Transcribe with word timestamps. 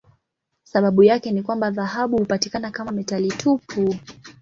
Sababu 0.63 1.03
yake 1.03 1.31
ni 1.31 1.43
kwamba 1.43 1.71
dhahabu 1.71 2.17
hupatikana 2.17 2.71
kama 2.71 2.91
metali 2.91 3.27
tupu. 3.27 3.95